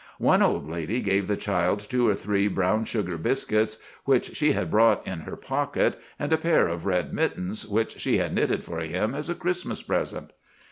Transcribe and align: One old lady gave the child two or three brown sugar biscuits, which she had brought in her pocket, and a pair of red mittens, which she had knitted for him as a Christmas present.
One 0.17 0.41
old 0.41 0.67
lady 0.67 0.99
gave 0.99 1.27
the 1.27 1.37
child 1.37 1.79
two 1.79 2.07
or 2.07 2.15
three 2.15 2.47
brown 2.47 2.85
sugar 2.85 3.19
biscuits, 3.19 3.77
which 4.03 4.35
she 4.35 4.53
had 4.53 4.71
brought 4.71 5.05
in 5.05 5.19
her 5.19 5.35
pocket, 5.35 6.01
and 6.17 6.33
a 6.33 6.37
pair 6.37 6.67
of 6.67 6.87
red 6.87 7.13
mittens, 7.13 7.67
which 7.67 7.99
she 7.99 8.17
had 8.17 8.33
knitted 8.33 8.63
for 8.63 8.79
him 8.79 9.13
as 9.13 9.29
a 9.29 9.35
Christmas 9.35 9.83
present. 9.83 10.31